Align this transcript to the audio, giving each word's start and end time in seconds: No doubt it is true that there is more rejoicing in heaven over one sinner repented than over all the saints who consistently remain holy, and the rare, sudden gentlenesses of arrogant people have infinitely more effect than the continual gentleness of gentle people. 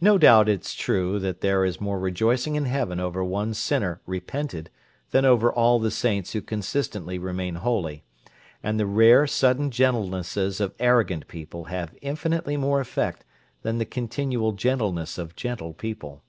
No 0.00 0.18
doubt 0.18 0.48
it 0.48 0.62
is 0.62 0.74
true 0.74 1.20
that 1.20 1.40
there 1.40 1.64
is 1.64 1.80
more 1.80 2.00
rejoicing 2.00 2.56
in 2.56 2.64
heaven 2.64 2.98
over 2.98 3.22
one 3.22 3.54
sinner 3.54 4.00
repented 4.06 4.70
than 5.12 5.24
over 5.24 5.52
all 5.52 5.78
the 5.78 5.92
saints 5.92 6.32
who 6.32 6.42
consistently 6.42 7.16
remain 7.16 7.54
holy, 7.54 8.02
and 8.60 8.80
the 8.80 8.86
rare, 8.86 9.24
sudden 9.28 9.70
gentlenesses 9.70 10.60
of 10.60 10.74
arrogant 10.80 11.28
people 11.28 11.66
have 11.66 11.94
infinitely 12.02 12.56
more 12.56 12.80
effect 12.80 13.24
than 13.62 13.78
the 13.78 13.86
continual 13.86 14.50
gentleness 14.50 15.16
of 15.16 15.36
gentle 15.36 15.72
people. 15.74 16.24